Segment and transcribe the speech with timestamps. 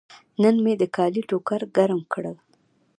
[0.41, 2.37] نن مې د کالي ټوکر ګرم کړل.